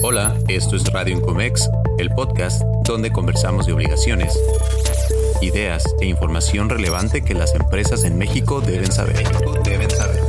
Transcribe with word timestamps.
Hola, 0.00 0.38
esto 0.48 0.76
es 0.76 0.84
Radio 0.92 1.16
Incomex, 1.16 1.68
el 1.98 2.08
podcast 2.10 2.62
donde 2.86 3.10
conversamos 3.10 3.66
de 3.66 3.72
obligaciones, 3.72 4.32
ideas 5.42 5.84
e 6.00 6.06
información 6.06 6.68
relevante 6.68 7.24
que 7.24 7.34
las 7.34 7.52
empresas 7.54 8.04
en 8.04 8.16
México 8.16 8.60
deben 8.60 8.92
saber. 8.92 9.16
Deben 9.64 9.90
saber. 9.90 10.20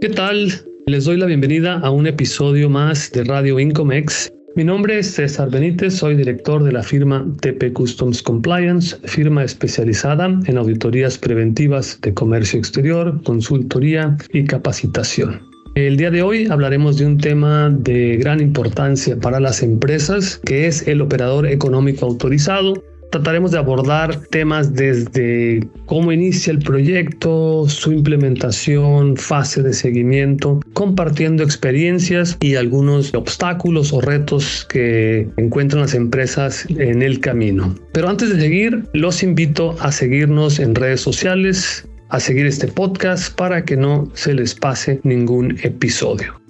¿Qué 0.00 0.08
tal? 0.08 0.52
Les 0.86 1.04
doy 1.04 1.18
la 1.18 1.26
bienvenida 1.26 1.80
a 1.80 1.90
un 1.90 2.06
episodio 2.06 2.70
más 2.70 3.10
de 3.12 3.24
Radio 3.24 3.60
Incomex. 3.60 4.32
Mi 4.56 4.62
nombre 4.62 5.00
es 5.00 5.10
César 5.10 5.50
Benítez, 5.50 5.94
soy 5.94 6.14
director 6.14 6.62
de 6.62 6.70
la 6.70 6.84
firma 6.84 7.26
TP 7.40 7.72
Customs 7.72 8.22
Compliance, 8.22 8.96
firma 9.02 9.42
especializada 9.42 10.26
en 10.46 10.56
auditorías 10.56 11.18
preventivas 11.18 11.98
de 12.02 12.14
comercio 12.14 12.60
exterior, 12.60 13.20
consultoría 13.24 14.16
y 14.32 14.44
capacitación. 14.44 15.42
El 15.74 15.96
día 15.96 16.12
de 16.12 16.22
hoy 16.22 16.46
hablaremos 16.46 16.98
de 16.98 17.06
un 17.06 17.18
tema 17.18 17.68
de 17.68 18.16
gran 18.16 18.38
importancia 18.38 19.18
para 19.18 19.40
las 19.40 19.60
empresas, 19.60 20.40
que 20.44 20.68
es 20.68 20.86
el 20.86 21.00
operador 21.00 21.48
económico 21.48 22.06
autorizado, 22.06 22.74
Trataremos 23.14 23.52
de 23.52 23.58
abordar 23.58 24.16
temas 24.26 24.74
desde 24.74 25.64
cómo 25.86 26.10
inicia 26.10 26.50
el 26.50 26.58
proyecto, 26.58 27.64
su 27.68 27.92
implementación, 27.92 29.16
fase 29.16 29.62
de 29.62 29.72
seguimiento, 29.72 30.58
compartiendo 30.72 31.44
experiencias 31.44 32.36
y 32.40 32.56
algunos 32.56 33.14
obstáculos 33.14 33.92
o 33.92 34.00
retos 34.00 34.66
que 34.68 35.28
encuentran 35.36 35.82
las 35.82 35.94
empresas 35.94 36.66
en 36.70 37.02
el 37.02 37.20
camino. 37.20 37.72
Pero 37.92 38.08
antes 38.08 38.30
de 38.30 38.40
seguir, 38.40 38.82
los 38.94 39.22
invito 39.22 39.76
a 39.78 39.92
seguirnos 39.92 40.58
en 40.58 40.74
redes 40.74 41.00
sociales, 41.00 41.86
a 42.08 42.18
seguir 42.18 42.46
este 42.46 42.66
podcast 42.66 43.32
para 43.36 43.64
que 43.64 43.76
no 43.76 44.10
se 44.14 44.34
les 44.34 44.56
pase 44.56 44.98
ningún 45.04 45.56
episodio. 45.62 46.43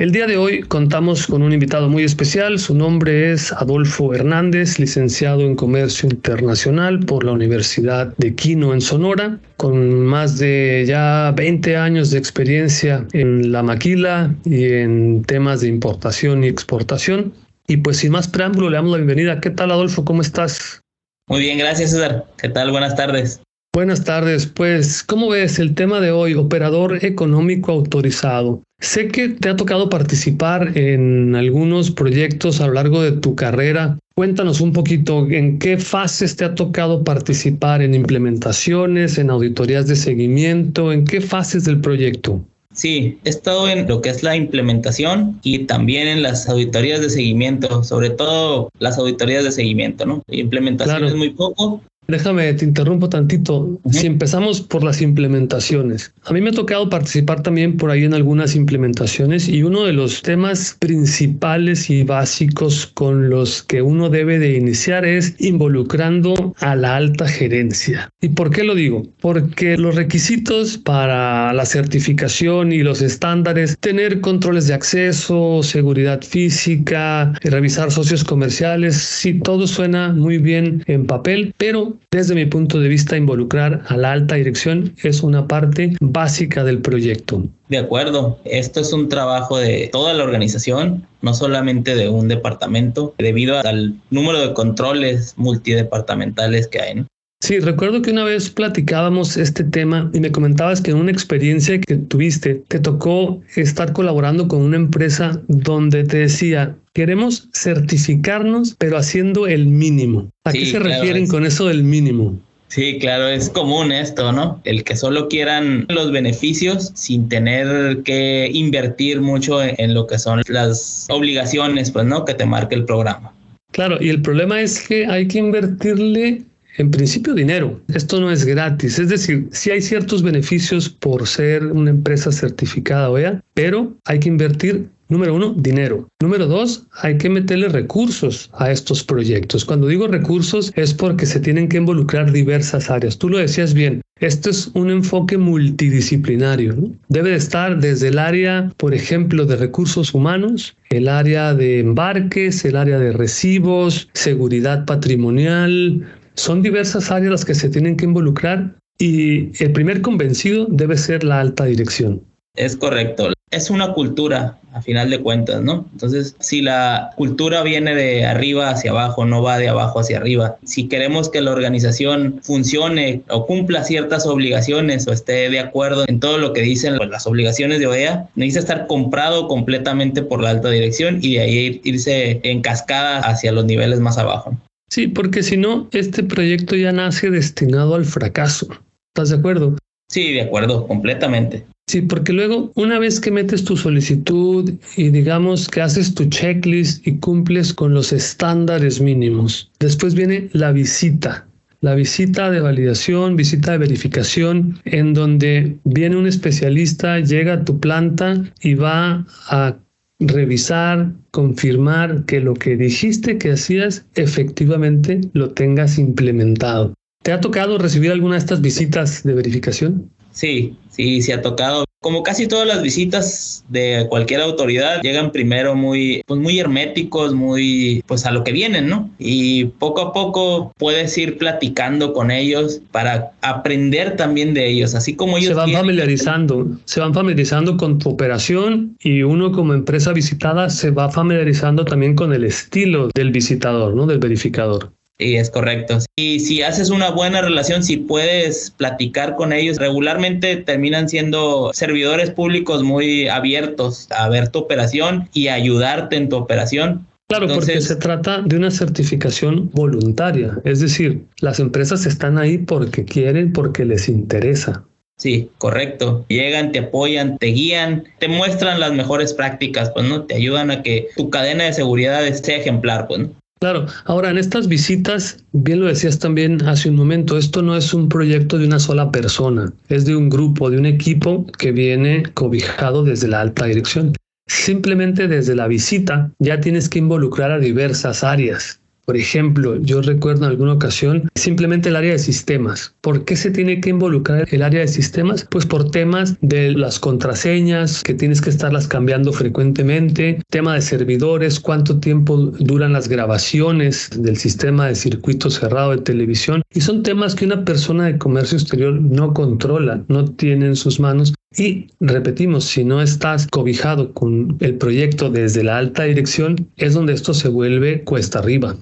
El 0.00 0.12
día 0.12 0.26
de 0.26 0.38
hoy 0.38 0.62
contamos 0.62 1.26
con 1.26 1.42
un 1.42 1.52
invitado 1.52 1.90
muy 1.90 2.04
especial. 2.04 2.58
Su 2.58 2.74
nombre 2.74 3.32
es 3.32 3.52
Adolfo 3.52 4.14
Hernández, 4.14 4.78
licenciado 4.78 5.42
en 5.42 5.54
Comercio 5.54 6.08
Internacional 6.08 7.00
por 7.00 7.22
la 7.22 7.32
Universidad 7.32 8.16
de 8.16 8.34
Quino 8.34 8.72
en 8.72 8.80
Sonora, 8.80 9.38
con 9.58 10.06
más 10.06 10.38
de 10.38 10.84
ya 10.86 11.34
20 11.36 11.76
años 11.76 12.10
de 12.10 12.18
experiencia 12.18 13.06
en 13.12 13.52
la 13.52 13.62
maquila 13.62 14.34
y 14.46 14.72
en 14.72 15.22
temas 15.24 15.60
de 15.60 15.68
importación 15.68 16.44
y 16.44 16.46
exportación. 16.46 17.34
Y 17.68 17.76
pues 17.76 17.98
sin 17.98 18.12
más 18.12 18.26
preámbulo, 18.26 18.70
le 18.70 18.76
damos 18.76 18.92
la 18.92 18.96
bienvenida. 18.96 19.38
¿Qué 19.42 19.50
tal 19.50 19.70
Adolfo? 19.70 20.06
¿Cómo 20.06 20.22
estás? 20.22 20.80
Muy 21.28 21.40
bien, 21.40 21.58
gracias 21.58 21.90
César. 21.90 22.24
¿Qué 22.38 22.48
tal? 22.48 22.70
Buenas 22.70 22.96
tardes. 22.96 23.42
Buenas 23.74 24.02
tardes. 24.02 24.46
Pues, 24.46 25.02
¿cómo 25.02 25.28
ves 25.28 25.58
el 25.58 25.74
tema 25.74 26.00
de 26.00 26.10
hoy? 26.10 26.32
Operador 26.32 27.04
económico 27.04 27.72
autorizado. 27.72 28.62
Sé 28.80 29.08
que 29.08 29.28
te 29.28 29.50
ha 29.50 29.56
tocado 29.56 29.90
participar 29.90 30.76
en 30.76 31.36
algunos 31.36 31.90
proyectos 31.90 32.60
a 32.60 32.66
lo 32.66 32.74
largo 32.74 33.02
de 33.02 33.12
tu 33.12 33.34
carrera. 33.34 33.98
Cuéntanos 34.14 34.60
un 34.60 34.72
poquito 34.72 35.28
en 35.30 35.58
qué 35.58 35.76
fases 35.76 36.34
te 36.36 36.44
ha 36.44 36.54
tocado 36.54 37.04
participar 37.04 37.82
en 37.82 37.94
implementaciones, 37.94 39.18
en 39.18 39.30
auditorías 39.30 39.86
de 39.86 39.96
seguimiento, 39.96 40.92
en 40.92 41.04
qué 41.04 41.20
fases 41.20 41.64
del 41.64 41.80
proyecto. 41.80 42.40
Sí, 42.72 43.18
he 43.24 43.28
estado 43.28 43.68
en 43.68 43.86
lo 43.86 44.00
que 44.00 44.10
es 44.10 44.22
la 44.22 44.36
implementación 44.36 45.38
y 45.42 45.60
también 45.60 46.08
en 46.08 46.22
las 46.22 46.48
auditorías 46.48 47.00
de 47.00 47.10
seguimiento, 47.10 47.82
sobre 47.82 48.10
todo 48.10 48.70
las 48.78 48.96
auditorías 48.96 49.44
de 49.44 49.52
seguimiento, 49.52 50.06
¿no? 50.06 50.22
Implementación 50.28 51.04
es 51.04 51.14
muy 51.14 51.30
poco, 51.30 51.82
Déjame, 52.10 52.52
te 52.54 52.64
interrumpo 52.64 53.08
tantito. 53.08 53.78
Si 53.90 54.06
empezamos 54.06 54.60
por 54.60 54.82
las 54.82 55.00
implementaciones, 55.00 56.12
a 56.24 56.32
mí 56.32 56.40
me 56.40 56.50
ha 56.50 56.52
tocado 56.52 56.90
participar 56.90 57.42
también 57.42 57.76
por 57.76 57.90
ahí 57.90 58.04
en 58.04 58.14
algunas 58.14 58.56
implementaciones 58.56 59.48
y 59.48 59.62
uno 59.62 59.84
de 59.84 59.92
los 59.92 60.22
temas 60.22 60.76
principales 60.78 61.88
y 61.88 62.02
básicos 62.02 62.86
con 62.86 63.30
los 63.30 63.62
que 63.62 63.82
uno 63.82 64.08
debe 64.08 64.38
de 64.38 64.56
iniciar 64.56 65.04
es 65.04 65.34
involucrando 65.38 66.54
a 66.58 66.74
la 66.74 66.96
alta 66.96 67.28
gerencia. 67.28 68.10
¿Y 68.20 68.30
por 68.30 68.50
qué 68.50 68.64
lo 68.64 68.74
digo? 68.74 69.04
Porque 69.20 69.78
los 69.78 69.94
requisitos 69.94 70.78
para 70.78 71.52
la 71.52 71.64
certificación 71.64 72.72
y 72.72 72.78
los 72.78 73.02
estándares, 73.02 73.78
tener 73.78 74.20
controles 74.20 74.66
de 74.66 74.74
acceso, 74.74 75.62
seguridad 75.62 76.22
física, 76.22 77.32
revisar 77.42 77.90
socios 77.90 78.24
comerciales, 78.24 78.96
sí, 78.96 79.34
todo 79.34 79.66
suena 79.66 80.12
muy 80.12 80.38
bien 80.38 80.82
en 80.86 81.06
papel, 81.06 81.54
pero 81.56 81.96
desde 82.10 82.34
mi 82.34 82.46
punto 82.46 82.80
de 82.80 82.88
vista, 82.88 83.16
involucrar 83.16 83.82
a 83.86 83.96
la 83.96 84.12
alta 84.12 84.34
dirección 84.34 84.94
es 85.02 85.22
una 85.22 85.46
parte 85.46 85.96
básica 86.00 86.64
del 86.64 86.80
proyecto. 86.80 87.46
De 87.68 87.78
acuerdo, 87.78 88.38
esto 88.44 88.80
es 88.80 88.92
un 88.92 89.08
trabajo 89.08 89.58
de 89.58 89.88
toda 89.92 90.12
la 90.14 90.24
organización, 90.24 91.06
no 91.22 91.34
solamente 91.34 91.94
de 91.94 92.08
un 92.08 92.28
departamento, 92.28 93.14
debido 93.18 93.58
al 93.60 93.94
número 94.10 94.40
de 94.40 94.52
controles 94.54 95.34
multidepartamentales 95.36 96.66
que 96.66 96.80
hay. 96.80 97.04
Sí, 97.42 97.58
recuerdo 97.58 98.02
que 98.02 98.10
una 98.10 98.24
vez 98.24 98.50
platicábamos 98.50 99.38
este 99.38 99.64
tema 99.64 100.10
y 100.12 100.20
me 100.20 100.30
comentabas 100.30 100.82
que 100.82 100.90
en 100.90 100.98
una 100.98 101.10
experiencia 101.10 101.80
que 101.80 101.96
tuviste 101.96 102.62
te 102.68 102.78
tocó 102.78 103.40
estar 103.56 103.94
colaborando 103.94 104.46
con 104.46 104.60
una 104.60 104.76
empresa 104.76 105.40
donde 105.48 106.04
te 106.04 106.18
decía, 106.18 106.76
queremos 106.94 107.48
certificarnos, 107.54 108.74
pero 108.78 108.98
haciendo 108.98 109.46
el 109.46 109.66
mínimo. 109.66 110.30
¿A 110.44 110.52
qué 110.52 110.66
se 110.66 110.78
refieren 110.78 111.26
con 111.26 111.44
eso 111.44 111.66
del 111.66 111.82
mínimo? 111.82 112.38
Sí, 112.68 112.98
claro, 113.00 113.26
es 113.26 113.50
común 113.50 113.90
esto, 113.90 114.30
¿no? 114.30 114.60
El 114.62 114.84
que 114.84 114.94
solo 114.94 115.28
quieran 115.28 115.86
los 115.88 116.12
beneficios 116.12 116.92
sin 116.94 117.28
tener 117.28 118.02
que 118.04 118.48
invertir 118.52 119.20
mucho 119.20 119.60
en 119.60 119.92
lo 119.92 120.06
que 120.06 120.20
son 120.20 120.40
las 120.46 121.06
obligaciones, 121.10 121.90
pues, 121.90 122.06
¿no? 122.06 122.24
Que 122.24 122.34
te 122.34 122.46
marque 122.46 122.76
el 122.76 122.84
programa. 122.84 123.32
Claro, 123.72 123.98
y 124.00 124.08
el 124.08 124.22
problema 124.22 124.60
es 124.60 124.86
que 124.86 125.04
hay 125.06 125.26
que 125.26 125.38
invertirle 125.38 126.42
en 126.78 126.90
principio 126.90 127.34
dinero. 127.34 127.80
Esto 127.94 128.20
no 128.20 128.30
es 128.30 128.44
gratis. 128.44 128.98
Es 128.98 129.08
decir, 129.08 129.48
sí 129.52 129.70
hay 129.70 129.82
ciertos 129.82 130.22
beneficios 130.22 130.88
por 130.88 131.26
ser 131.26 131.66
una 131.66 131.90
empresa 131.90 132.32
certificada 132.32 133.10
OEA, 133.10 133.40
pero 133.54 133.96
hay 134.04 134.20
que 134.20 134.28
invertir 134.28 134.88
Número 135.10 135.34
uno, 135.34 135.52
dinero. 135.58 136.08
Número 136.20 136.46
dos, 136.46 136.86
hay 137.02 137.18
que 137.18 137.28
meterle 137.28 137.68
recursos 137.68 138.48
a 138.54 138.70
estos 138.70 139.02
proyectos. 139.02 139.64
Cuando 139.64 139.88
digo 139.88 140.06
recursos 140.06 140.72
es 140.76 140.94
porque 140.94 141.26
se 141.26 141.40
tienen 141.40 141.68
que 141.68 141.78
involucrar 141.78 142.30
diversas 142.30 142.90
áreas. 142.90 143.18
Tú 143.18 143.28
lo 143.28 143.38
decías 143.38 143.74
bien, 143.74 144.02
esto 144.20 144.50
es 144.50 144.70
un 144.74 144.88
enfoque 144.88 145.36
multidisciplinario. 145.36 146.76
Debe 147.08 147.30
de 147.30 147.36
estar 147.36 147.80
desde 147.80 148.08
el 148.08 148.20
área, 148.20 148.72
por 148.76 148.94
ejemplo, 148.94 149.46
de 149.46 149.56
recursos 149.56 150.14
humanos, 150.14 150.76
el 150.90 151.08
área 151.08 151.54
de 151.54 151.80
embarques, 151.80 152.64
el 152.64 152.76
área 152.76 153.00
de 153.00 153.12
recibos, 153.12 154.08
seguridad 154.12 154.84
patrimonial, 154.84 156.06
son 156.34 156.62
diversas 156.62 157.10
áreas 157.10 157.30
las 157.30 157.44
que 157.44 157.54
se 157.54 157.68
tienen 157.68 157.96
que 157.96 158.04
involucrar 158.04 158.74
y 158.98 159.50
el 159.62 159.72
primer 159.72 160.02
convencido 160.02 160.66
debe 160.68 160.96
ser 160.96 161.24
la 161.24 161.40
alta 161.40 161.64
dirección. 161.64 162.22
Es 162.56 162.76
correcto. 162.76 163.30
Es 163.50 163.70
una 163.70 163.94
cultura, 163.94 164.58
a 164.72 164.82
final 164.82 165.10
de 165.10 165.20
cuentas, 165.20 165.60
¿no? 165.60 165.88
Entonces, 165.92 166.36
si 166.38 166.62
la 166.62 167.10
cultura 167.16 167.62
viene 167.62 167.94
de 167.94 168.24
arriba 168.24 168.70
hacia 168.70 168.92
abajo, 168.92 169.24
no 169.24 169.42
va 169.42 169.58
de 169.58 169.68
abajo 169.68 169.98
hacia 169.98 170.18
arriba, 170.18 170.56
si 170.64 170.86
queremos 170.86 171.28
que 171.28 171.40
la 171.40 171.50
organización 171.50 172.38
funcione 172.42 173.22
o 173.28 173.46
cumpla 173.46 173.82
ciertas 173.82 174.26
obligaciones 174.26 175.08
o 175.08 175.12
esté 175.12 175.50
de 175.50 175.58
acuerdo 175.58 176.04
en 176.06 176.20
todo 176.20 176.38
lo 176.38 176.52
que 176.52 176.62
dicen 176.62 176.96
las 176.98 177.26
obligaciones 177.26 177.80
de 177.80 177.88
OEA, 177.88 178.28
necesita 178.36 178.60
estar 178.60 178.86
comprado 178.86 179.48
completamente 179.48 180.22
por 180.22 180.42
la 180.42 180.50
alta 180.50 180.70
dirección 180.70 181.18
y 181.22 181.34
de 181.34 181.40
ahí 181.40 181.80
irse 181.82 182.40
en 182.44 182.60
cascada 182.60 183.18
hacia 183.20 183.50
los 183.50 183.64
niveles 183.64 183.98
más 183.98 184.16
abajo. 184.18 184.56
Sí, 184.90 185.06
porque 185.06 185.42
si 185.42 185.56
no, 185.56 185.88
este 185.92 186.24
proyecto 186.24 186.74
ya 186.74 186.90
nace 186.90 187.30
destinado 187.30 187.94
al 187.94 188.04
fracaso. 188.04 188.68
¿Estás 189.14 189.30
de 189.30 189.36
acuerdo? 189.36 189.76
Sí, 190.10 190.32
de 190.32 190.42
acuerdo, 190.42 190.86
completamente. 190.88 191.64
Sí, 191.86 192.02
porque 192.02 192.32
luego, 192.32 192.72
una 192.74 192.98
vez 192.98 193.20
que 193.20 193.30
metes 193.30 193.64
tu 193.64 193.76
solicitud 193.76 194.72
y 194.96 195.10
digamos 195.10 195.68
que 195.68 195.80
haces 195.80 196.14
tu 196.14 196.24
checklist 196.26 197.06
y 197.06 197.18
cumples 197.18 197.72
con 197.72 197.94
los 197.94 198.12
estándares 198.12 199.00
mínimos, 199.00 199.70
después 199.78 200.14
viene 200.14 200.48
la 200.52 200.72
visita, 200.72 201.46
la 201.80 201.94
visita 201.94 202.50
de 202.50 202.60
validación, 202.60 203.36
visita 203.36 203.72
de 203.72 203.78
verificación, 203.78 204.80
en 204.84 205.14
donde 205.14 205.78
viene 205.84 206.16
un 206.16 206.26
especialista, 206.26 207.20
llega 207.20 207.54
a 207.54 207.64
tu 207.64 207.78
planta 207.78 208.44
y 208.62 208.74
va 208.74 209.26
a 209.48 209.76
revisar, 210.20 211.12
confirmar 211.30 212.24
que 212.26 212.40
lo 212.40 212.54
que 212.54 212.76
dijiste 212.76 213.38
que 213.38 213.52
hacías 213.52 214.04
efectivamente 214.14 215.20
lo 215.32 215.50
tengas 215.50 215.98
implementado. 215.98 216.94
¿Te 217.22 217.32
ha 217.32 217.40
tocado 217.40 217.78
recibir 217.78 218.12
alguna 218.12 218.34
de 218.34 218.40
estas 218.40 218.60
visitas 218.60 219.22
de 219.22 219.34
verificación? 219.34 220.10
Sí, 220.32 220.76
Sí, 221.00 221.22
se 221.22 221.32
ha 221.32 221.40
tocado. 221.40 221.84
Como 222.02 222.22
casi 222.22 222.46
todas 222.46 222.66
las 222.66 222.82
visitas 222.82 223.64
de 223.68 224.06
cualquier 224.10 224.42
autoridad, 224.42 225.00
llegan 225.02 225.32
primero 225.32 225.74
muy, 225.74 226.22
pues 226.26 226.38
muy 226.38 226.58
herméticos, 226.58 227.34
muy, 227.34 228.02
pues 228.06 228.26
a 228.26 228.30
lo 228.30 228.44
que 228.44 228.52
vienen, 228.52 228.88
¿no? 228.88 229.08
Y 229.18 229.66
poco 229.66 230.02
a 230.02 230.12
poco 230.12 230.72
puedes 230.76 231.16
ir 231.16 231.38
platicando 231.38 232.12
con 232.12 232.30
ellos 232.30 232.82
para 232.90 233.32
aprender 233.40 234.16
también 234.16 234.52
de 234.52 234.68
ellos, 234.68 234.94
así 234.94 235.14
como 235.16 235.38
ellos. 235.38 235.48
Se 235.48 235.54
van 235.54 235.72
familiarizando, 235.72 236.66
se 236.84 237.00
van 237.00 237.14
familiarizando 237.14 237.78
con 237.78 237.98
tu 237.98 238.10
operación 238.10 238.96
y 239.00 239.22
uno 239.22 239.52
como 239.52 239.72
empresa 239.72 240.12
visitada 240.12 240.68
se 240.68 240.90
va 240.90 241.10
familiarizando 241.10 241.86
también 241.86 242.14
con 242.14 242.34
el 242.34 242.44
estilo 242.44 243.08
del 243.14 243.30
visitador, 243.30 243.94
¿no? 243.94 244.06
Del 244.06 244.18
verificador. 244.18 244.92
Sí, 245.20 245.36
es 245.36 245.50
correcto. 245.50 245.98
Y 246.16 246.40
si 246.40 246.62
haces 246.62 246.88
una 246.88 247.10
buena 247.10 247.42
relación, 247.42 247.84
si 247.84 247.98
puedes 247.98 248.70
platicar 248.70 249.36
con 249.36 249.52
ellos, 249.52 249.76
regularmente 249.76 250.56
terminan 250.56 251.10
siendo 251.10 251.72
servidores 251.74 252.30
públicos 252.30 252.82
muy 252.82 253.28
abiertos 253.28 254.08
a 254.16 254.30
ver 254.30 254.48
tu 254.48 254.60
operación 254.60 255.28
y 255.34 255.48
ayudarte 255.48 256.16
en 256.16 256.30
tu 256.30 256.36
operación. 256.36 257.06
Claro, 257.28 257.48
porque 257.48 257.82
se 257.82 257.96
trata 257.96 258.40
de 258.40 258.56
una 258.56 258.70
certificación 258.70 259.70
voluntaria, 259.72 260.58
es 260.64 260.80
decir, 260.80 261.26
las 261.40 261.60
empresas 261.60 262.04
están 262.06 262.38
ahí 262.38 262.58
porque 262.58 263.04
quieren, 263.04 263.52
porque 263.52 263.84
les 263.84 264.08
interesa. 264.08 264.84
Sí, 265.18 265.50
correcto. 265.58 266.24
Llegan, 266.28 266.72
te 266.72 266.78
apoyan, 266.78 267.36
te 267.36 267.48
guían, 267.48 268.04
te 268.18 268.26
muestran 268.26 268.80
las 268.80 268.94
mejores 268.94 269.34
prácticas, 269.34 269.90
pues 269.90 270.08
no, 270.08 270.24
te 270.24 270.34
ayudan 270.34 270.70
a 270.70 270.82
que 270.82 271.08
tu 271.14 271.28
cadena 271.28 271.64
de 271.64 271.74
seguridad 271.74 272.26
sea 272.32 272.56
ejemplar, 272.56 273.06
pues 273.06 273.20
no. 273.20 273.39
Claro, 273.62 273.84
ahora 274.06 274.30
en 274.30 274.38
estas 274.38 274.68
visitas, 274.68 275.44
bien 275.52 275.80
lo 275.80 275.86
decías 275.86 276.18
también 276.18 276.66
hace 276.66 276.88
un 276.88 276.96
momento, 276.96 277.36
esto 277.36 277.60
no 277.60 277.76
es 277.76 277.92
un 277.92 278.08
proyecto 278.08 278.56
de 278.56 278.64
una 278.64 278.78
sola 278.78 279.12
persona, 279.12 279.70
es 279.90 280.06
de 280.06 280.16
un 280.16 280.30
grupo, 280.30 280.70
de 280.70 280.78
un 280.78 280.86
equipo 280.86 281.44
que 281.58 281.70
viene 281.70 282.22
cobijado 282.32 283.04
desde 283.04 283.28
la 283.28 283.42
alta 283.42 283.66
dirección. 283.66 284.14
Simplemente 284.46 285.28
desde 285.28 285.54
la 285.54 285.68
visita 285.68 286.32
ya 286.38 286.58
tienes 286.60 286.88
que 286.88 287.00
involucrar 287.00 287.52
a 287.52 287.58
diversas 287.58 288.24
áreas. 288.24 288.80
Por 289.04 289.16
ejemplo, 289.16 289.76
yo 289.80 290.02
recuerdo 290.02 290.44
en 290.44 290.50
alguna 290.50 290.74
ocasión 290.74 291.28
simplemente 291.34 291.88
el 291.88 291.96
área 291.96 292.12
de 292.12 292.18
sistemas. 292.18 292.94
¿Por 293.00 293.24
qué 293.24 293.36
se 293.36 293.50
tiene 293.50 293.80
que 293.80 293.90
involucrar 293.90 294.46
el 294.50 294.62
área 294.62 294.80
de 294.80 294.88
sistemas? 294.88 295.46
Pues 295.50 295.66
por 295.66 295.90
temas 295.90 296.36
de 296.40 296.72
las 296.72 296.98
contraseñas, 296.98 298.02
que 298.02 298.14
tienes 298.14 298.40
que 298.40 298.50
estarlas 298.50 298.86
cambiando 298.86 299.32
frecuentemente, 299.32 300.40
tema 300.50 300.74
de 300.74 300.82
servidores, 300.82 301.60
cuánto 301.60 301.98
tiempo 301.98 302.36
duran 302.36 302.92
las 302.92 303.08
grabaciones 303.08 304.10
del 304.16 304.36
sistema 304.36 304.86
de 304.86 304.94
circuito 304.94 305.50
cerrado 305.50 305.90
de 305.92 306.02
televisión. 306.02 306.62
Y 306.72 306.80
son 306.80 307.02
temas 307.02 307.34
que 307.34 307.46
una 307.46 307.64
persona 307.64 308.06
de 308.06 308.18
comercio 308.18 308.58
exterior 308.58 308.92
no 308.92 309.34
controla, 309.34 310.04
no 310.08 310.24
tiene 310.24 310.66
en 310.66 310.76
sus 310.76 311.00
manos 311.00 311.34
y 311.56 311.88
repetimos, 311.98 312.64
si 312.64 312.84
no 312.84 313.02
estás 313.02 313.46
cobijado 313.46 314.12
con 314.12 314.56
el 314.60 314.76
proyecto 314.76 315.30
desde 315.30 315.64
la 315.64 315.78
alta 315.78 316.04
dirección, 316.04 316.70
es 316.76 316.94
donde 316.94 317.12
esto 317.12 317.34
se 317.34 317.48
vuelve 317.48 318.04
cuesta 318.04 318.38
arriba. 318.38 318.76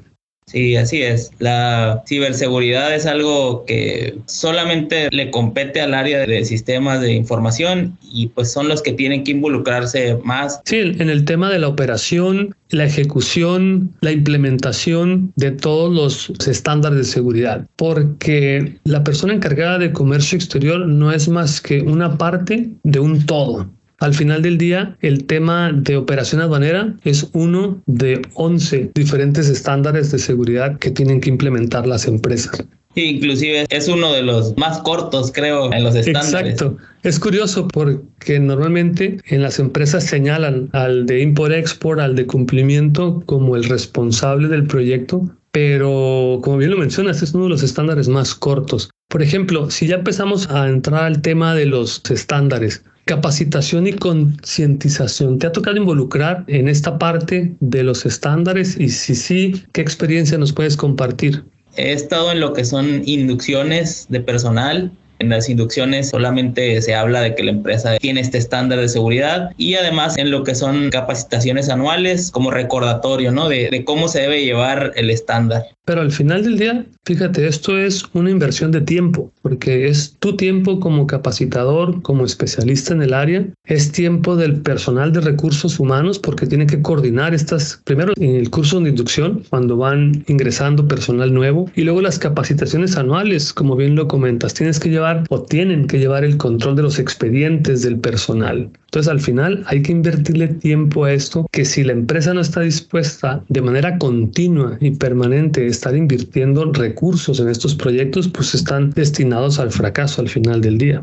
Sí, 0.49 0.77
así 0.77 1.03
es. 1.03 1.31
La 1.39 2.03
ciberseguridad 2.07 2.95
es 2.95 3.05
algo 3.05 3.67
que 3.67 4.17
solamente 4.27 5.09
le 5.11 5.31
compete 5.31 5.83
al 5.83 5.93
área 5.93 6.27
de 6.27 6.45
sistemas 6.47 7.03
de 7.03 7.13
información 7.13 7.99
y 8.11 8.29
pues 8.29 8.51
son 8.51 8.67
los 8.69 8.81
que 8.81 8.93
tienen 8.93 9.25
que 9.25 9.33
involucrarse 9.33 10.17
más. 10.25 10.63
Sí, 10.65 10.79
en 10.79 11.11
el 11.11 11.27
tema 11.27 11.51
de 11.51 11.59
la 11.59 11.69
operación, 11.69 12.55
la 12.71 12.85
ejecución, 12.85 13.91
la 14.01 14.13
implementación 14.13 15.33
de 15.37 15.51
todos 15.51 15.93
los 15.93 16.49
estándares 16.49 16.99
de 16.99 17.05
seguridad, 17.05 17.67
porque 17.77 18.79
la 18.85 19.05
persona 19.05 19.35
encargada 19.35 19.79
de 19.79 19.93
comercio 19.93 20.37
exterior 20.37 20.87
no 20.87 21.13
es 21.13 21.29
más 21.29 21.61
que 21.61 21.83
una 21.83 22.17
parte 22.17 22.71
de 22.85 23.01
un 23.01 23.27
todo. 23.27 23.71
Al 23.99 24.15
final 24.15 24.43
del 24.43 24.59
día, 24.59 24.97
el 25.01 25.25
tema 25.25 25.73
de 25.73 25.97
operación 25.97 26.41
aduanera 26.41 26.95
es 27.03 27.29
uno 27.33 27.83
de 27.87 28.23
11 28.35 28.93
diferentes 28.95 29.49
estándares 29.49 30.13
de 30.13 30.21
seguridad 30.21 30.79
que 30.79 30.93
tienen 30.93 31.21
que 31.21 31.31
implementar 31.31 31.85
las 31.85 32.07
empresas. 32.07 32.65
inclusive 32.95 33.67
es 33.71 33.89
uno 33.89 34.13
de 34.13 34.23
los 34.23 34.57
más 34.57 34.79
cortos, 34.79 35.33
creo, 35.33 35.73
en 35.73 35.83
los 35.83 35.97
estándares. 35.97 36.53
Exacto. 36.53 36.77
Es 37.03 37.19
curioso 37.19 37.67
porque 37.67 38.39
normalmente 38.39 39.19
en 39.27 39.43
las 39.43 39.59
empresas 39.59 40.05
señalan 40.05 40.69
al 40.73 41.07
de 41.07 41.21
import-export, 41.21 42.01
al 42.01 42.15
de 42.15 42.27
cumplimiento, 42.27 43.23
como 43.27 43.57
el 43.57 43.65
responsable 43.65 44.47
del 44.47 44.65
proyecto, 44.65 45.29
pero 45.51 46.39
como 46.43 46.59
bien 46.59 46.71
lo 46.71 46.77
mencionas, 46.77 47.21
es 47.23 47.35
uno 47.35 47.45
de 47.45 47.51
los 47.51 47.65
estándares 47.65 48.09
más 48.09 48.33
cortos. 48.33 48.91
Por 49.09 49.23
ejemplo, 49.23 49.71
si 49.71 49.89
ya 49.89 49.97
empezamos 49.97 50.49
a 50.51 50.69
entrar 50.69 51.05
al 51.05 51.21
tema 51.21 51.55
de 51.55 51.67
los 51.67 52.03
estándares, 52.11 52.85
capacitación 53.09 53.87
y 53.87 53.95
concientización. 53.95 55.39
¿Te 55.39 55.47
ha 55.47 55.53
tocado 55.53 55.79
involucrar 55.79 56.45
en 56.47 56.69
esta 56.69 56.99
parte 56.99 57.57
de 57.61 57.83
los 57.83 58.05
estándares? 58.05 58.79
Y 58.79 58.91
si 58.91 59.15
sí, 59.15 59.65
¿qué 59.73 59.81
experiencia 59.81 60.37
nos 60.37 60.53
puedes 60.53 60.77
compartir? 60.77 61.43
He 61.77 61.93
estado 61.93 62.31
en 62.33 62.41
lo 62.41 62.53
que 62.53 62.67
son 62.67 63.03
inducciones 63.07 64.07
de 64.11 64.21
personal 64.21 64.93
en 65.21 65.31
las 65.31 65.49
inducciones 65.49 66.11
solamente 66.11 66.81
se 66.81 66.95
habla 66.95 67.21
de 67.23 67.35
que 67.35 67.43
la 67.43 67.51
empresa 67.51 67.97
tiene 67.99 68.21
este 68.21 68.39
estándar 68.39 68.79
de 68.79 68.89
seguridad 68.89 69.51
y 69.57 69.75
además 69.75 70.17
en 70.17 70.31
lo 70.31 70.45
que 70.45 70.55
son 70.55 70.91
capacitaciones 70.91 71.69
anuales 71.69 72.31
como 72.31 72.51
recordatorio, 72.51 73.33
¿no? 73.33 73.49
De, 73.49 73.83
cómo 73.85 74.09
se 74.09 74.21
debe 74.21 74.45
llevar 74.45 74.93
el 74.97 75.11
estándar. 75.11 75.67
Pero 75.89 76.03
al 76.03 76.13
final 76.13 76.43
del 76.45 76.59
día, 76.59 76.85
fíjate, 77.07 77.47
esto 77.47 77.79
es 77.79 78.05
una 78.13 78.31
inversión 78.31 78.71
de 78.73 78.83
tiempo, 78.83 79.33
porque 79.41 79.89
es 79.89 80.15
tu 80.19 80.37
tiempo 80.37 80.81
como 80.81 81.07
capacitador, 81.07 82.03
como 82.03 82.27
especialista 82.27 82.93
en 82.93 83.01
el 83.01 83.15
área, 83.15 83.47
es 83.65 83.91
tiempo 83.91 84.37
del 84.37 84.61
personal 84.61 85.15
de 85.15 85.23
recursos 85.23 85.81
humanos, 85.81 86.19
porque 86.19 86.47
tiene 86.47 86.67
que 86.67 86.83
coordinar 86.83 87.33
estas, 87.33 87.81
primero 87.85 88.13
en 88.19 88.37
el 88.37 88.51
curso 88.51 88.79
de 88.81 88.91
inducción, 88.91 89.45
cuando 89.49 89.79
van 89.79 90.25
ingresando 90.27 90.87
personal 90.87 91.33
nuevo, 91.33 91.71
y 91.75 91.85
luego 91.85 92.03
las 92.03 92.19
capacitaciones 92.19 92.99
anuales, 92.99 93.55
como 93.55 93.75
bien 93.75 93.95
lo 93.95 94.09
comentas, 94.09 94.53
tienes 94.53 94.79
que 94.79 94.91
llevar 94.91 95.25
o 95.31 95.41
tienen 95.41 95.87
que 95.87 95.99
llevar 95.99 96.23
el 96.23 96.37
control 96.37 96.77
de 96.77 96.83
los 96.83 96.99
expedientes 96.99 97.81
del 97.81 97.99
personal. 97.99 98.71
Entonces 98.89 99.13
al 99.13 99.21
final 99.21 99.65
hay 99.67 99.83
que 99.83 99.93
invertirle 99.93 100.49
tiempo 100.49 101.05
a 101.05 101.13
esto 101.13 101.47
que 101.53 101.67
si 101.67 101.85
la 101.85 101.93
empresa 101.93 102.33
no 102.33 102.41
está 102.41 102.63
dispuesta 102.63 103.45
de 103.49 103.61
manera 103.61 103.99
continua 103.99 104.79
y 104.81 104.93
permanente 104.93 105.67
estar 105.79 105.97
invirtiendo 105.97 106.73
recursos 106.73 107.39
en 107.41 107.49
estos 107.49 107.75
proyectos, 107.75 108.29
pues 108.29 108.55
están 108.55 108.91
destinados 108.91 109.59
al 109.59 109.71
fracaso 109.71 110.21
al 110.21 110.29
final 110.29 110.61
del 110.61 110.77
día. 110.77 111.03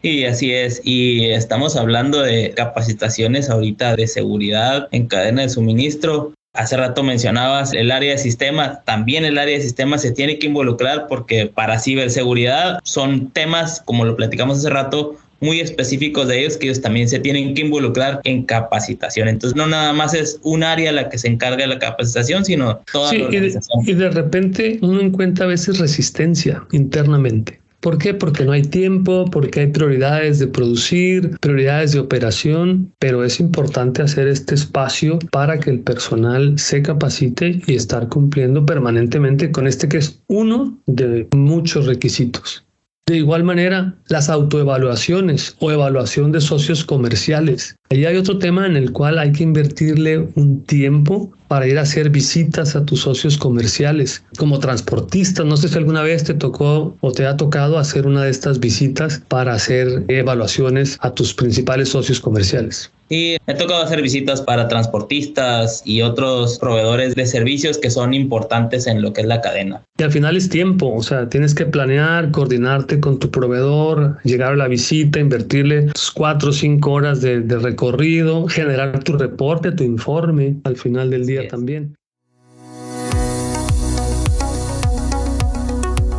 Y 0.00 0.24
así 0.24 0.52
es, 0.52 0.80
y 0.84 1.26
estamos 1.26 1.76
hablando 1.76 2.22
de 2.22 2.52
capacitaciones 2.56 3.50
ahorita 3.50 3.94
de 3.94 4.06
seguridad 4.08 4.88
en 4.90 5.06
cadena 5.06 5.42
de 5.42 5.48
suministro. 5.48 6.32
Hace 6.54 6.76
rato 6.76 7.02
mencionabas 7.02 7.72
el 7.72 7.90
área 7.90 8.12
de 8.12 8.18
sistemas, 8.18 8.84
también 8.84 9.24
el 9.24 9.38
área 9.38 9.56
de 9.56 9.62
sistemas 9.62 10.02
se 10.02 10.10
tiene 10.10 10.38
que 10.38 10.48
involucrar 10.48 11.06
porque 11.08 11.46
para 11.46 11.78
ciberseguridad 11.78 12.78
son 12.84 13.30
temas, 13.30 13.80
como 13.80 14.04
lo 14.04 14.16
platicamos 14.16 14.58
hace 14.58 14.70
rato, 14.70 15.16
muy 15.42 15.60
específicos 15.60 16.28
de 16.28 16.40
ellos 16.40 16.56
que 16.56 16.66
ellos 16.66 16.80
también 16.80 17.08
se 17.08 17.18
tienen 17.18 17.54
que 17.54 17.62
involucrar 17.62 18.20
en 18.24 18.44
capacitación. 18.44 19.28
Entonces, 19.28 19.56
no 19.56 19.66
nada 19.66 19.92
más 19.92 20.14
es 20.14 20.38
un 20.42 20.62
área 20.62 20.92
la 20.92 21.08
que 21.08 21.18
se 21.18 21.28
encarga 21.28 21.58
de 21.58 21.66
la 21.66 21.78
capacitación, 21.78 22.44
sino 22.44 22.80
toda 22.90 23.12
la 23.12 23.24
organización. 23.24 23.82
Y 23.86 23.92
de, 23.94 24.10
repente 24.10 24.78
uno 24.82 25.00
encuentra 25.00 25.46
a 25.46 25.48
veces 25.48 25.78
resistencia 25.78 26.64
internamente. 26.72 27.60
¿Por 27.80 27.98
qué? 27.98 28.14
Porque 28.14 28.44
no 28.44 28.52
hay 28.52 28.62
tiempo, 28.62 29.24
porque 29.24 29.58
hay 29.58 29.66
prioridades 29.66 30.38
de 30.38 30.46
producir, 30.46 31.36
prioridades 31.40 31.90
de 31.90 31.98
operación, 31.98 32.92
pero 33.00 33.24
es 33.24 33.40
importante 33.40 34.02
hacer 34.02 34.28
este 34.28 34.54
espacio 34.54 35.18
para 35.32 35.58
que 35.58 35.70
el 35.70 35.80
personal 35.80 36.56
se 36.60 36.80
capacite 36.82 37.60
y 37.66 37.74
estar 37.74 38.08
cumpliendo 38.08 38.64
permanentemente 38.64 39.50
con 39.50 39.66
este 39.66 39.88
que 39.88 39.96
es 39.96 40.20
uno 40.28 40.78
de 40.86 41.26
muchos 41.32 41.86
requisitos. 41.86 42.64
De 43.06 43.16
igual 43.16 43.42
manera, 43.42 43.96
las 44.06 44.30
autoevaluaciones 44.30 45.56
o 45.58 45.72
evaluación 45.72 46.30
de 46.30 46.40
socios 46.40 46.84
comerciales. 46.84 47.74
Ahí 47.90 48.04
hay 48.04 48.16
otro 48.16 48.38
tema 48.38 48.64
en 48.64 48.76
el 48.76 48.92
cual 48.92 49.18
hay 49.18 49.32
que 49.32 49.42
invertirle 49.42 50.28
un 50.36 50.62
tiempo 50.62 51.32
para 51.48 51.66
ir 51.66 51.78
a 51.78 51.82
hacer 51.82 52.10
visitas 52.10 52.76
a 52.76 52.86
tus 52.86 53.00
socios 53.00 53.36
comerciales. 53.36 54.22
Como 54.38 54.60
transportista, 54.60 55.42
no 55.42 55.56
sé 55.56 55.68
si 55.68 55.76
alguna 55.76 56.02
vez 56.02 56.22
te 56.22 56.34
tocó 56.34 56.96
o 57.00 57.12
te 57.12 57.26
ha 57.26 57.36
tocado 57.36 57.76
hacer 57.76 58.06
una 58.06 58.22
de 58.22 58.30
estas 58.30 58.60
visitas 58.60 59.20
para 59.26 59.54
hacer 59.54 60.04
evaluaciones 60.06 60.96
a 61.00 61.12
tus 61.12 61.34
principales 61.34 61.88
socios 61.88 62.20
comerciales. 62.20 62.92
Sí, 63.12 63.36
he 63.46 63.52
tocado 63.52 63.82
hacer 63.82 64.00
visitas 64.00 64.40
para 64.40 64.68
transportistas 64.68 65.82
y 65.84 66.00
otros 66.00 66.58
proveedores 66.58 67.14
de 67.14 67.26
servicios 67.26 67.76
que 67.76 67.90
son 67.90 68.14
importantes 68.14 68.86
en 68.86 69.02
lo 69.02 69.12
que 69.12 69.20
es 69.20 69.26
la 69.26 69.42
cadena. 69.42 69.82
Y 69.98 70.02
al 70.02 70.10
final 70.10 70.34
es 70.34 70.48
tiempo, 70.48 70.90
o 70.94 71.02
sea, 71.02 71.28
tienes 71.28 71.54
que 71.54 71.66
planear, 71.66 72.30
coordinarte 72.30 73.00
con 73.00 73.18
tu 73.18 73.30
proveedor, 73.30 74.16
llegar 74.24 74.54
a 74.54 74.56
la 74.56 74.66
visita, 74.66 75.20
invertirle 75.20 75.92
cuatro 76.14 76.48
o 76.48 76.52
cinco 76.54 76.92
horas 76.92 77.20
de, 77.20 77.42
de 77.42 77.58
recorrido, 77.58 78.46
generar 78.46 79.04
tu 79.04 79.18
reporte, 79.18 79.72
tu 79.72 79.84
informe 79.84 80.56
al 80.64 80.78
final 80.78 81.10
del 81.10 81.26
día 81.26 81.46
también. 81.48 81.94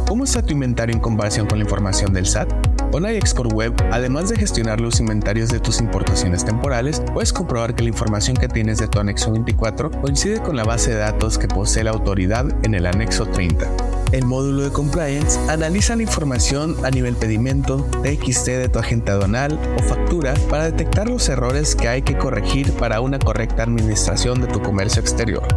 ¿Cómo 0.08 0.26
está 0.26 0.44
tu 0.44 0.54
inventario 0.54 0.94
en 0.94 1.02
comparación 1.02 1.48
con 1.48 1.58
la 1.58 1.64
información 1.64 2.14
del 2.14 2.28
SAT? 2.28 2.73
Con 2.94 3.10
iExport 3.10 3.52
Web, 3.52 3.74
además 3.92 4.30
de 4.30 4.36
gestionar 4.36 4.80
los 4.80 5.00
inventarios 5.00 5.50
de 5.50 5.60
tus 5.60 5.80
importaciones 5.80 6.46
temporales, 6.46 7.02
puedes 7.12 7.34
comprobar 7.34 7.74
que 7.74 7.82
la 7.82 7.90
información 7.90 8.38
que 8.38 8.48
tienes 8.48 8.78
de 8.78 8.88
tu 8.88 9.00
anexo 9.00 9.32
24 9.32 9.90
coincide 9.90 10.44
con 10.44 10.56
la 10.56 10.64
base 10.64 10.92
de 10.92 10.98
datos 10.98 11.40
que 11.40 11.48
posee 11.48 11.86
la 11.86 11.90
autoridad 11.90 12.46
en 12.64 12.76
el 12.76 12.86
anexo 12.86 13.26
30. 13.26 13.66
El 14.12 14.26
módulo 14.26 14.62
de 14.62 14.70
compliance 14.70 15.40
analiza 15.50 15.96
la 15.96 16.04
información 16.04 16.76
a 16.86 16.92
nivel 16.92 17.16
pedimento, 17.16 17.78
TXT 18.04 18.46
de 18.46 18.70
tu 18.70 18.78
agente 18.78 19.12
aduanal 19.12 19.60
o 19.76 19.82
factura 19.82 20.36
para 20.48 20.66
detectar 20.66 21.10
los 21.10 21.28
errores 21.30 21.76
que 21.76 21.88
hay 21.88 22.04
que 22.04 22.16
corregir 22.16 22.74
para 22.74 23.02
una 23.02 23.18
correcta 23.18 23.64
administración 23.64 24.40
de 24.40 24.46
tu 24.46 24.62
comercio 24.62 25.02
exterior. 25.02 25.48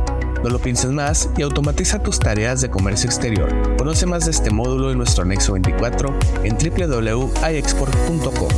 No 0.47 0.53
lo 0.53 0.61
pienses 0.61 0.93
más 0.93 1.29
y 1.37 1.43
automatiza 1.43 2.01
tus 2.01 2.21
tareas 2.21 2.61
de 2.61 2.71
comercio 2.71 3.09
exterior. 3.09 3.53
Conoce 3.77 4.07
más 4.07 4.27
de 4.27 4.31
este 4.31 4.53
módulo 4.53 4.93
en 4.93 4.99
nuestro 4.99 5.25
anexo 5.25 5.55
24 5.55 6.17
en 6.45 6.57
www.iexport.com. 6.57 8.49